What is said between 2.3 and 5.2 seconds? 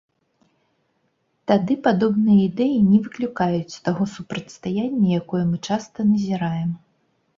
ідэі не выклікаюць таго супрацьстаяння,